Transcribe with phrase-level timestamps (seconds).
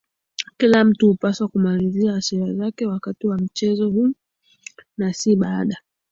[0.57, 4.09] Kila mtu hupaswa kumalizia hasira zake wakati wa mchezo huo
[4.97, 5.81] na si baada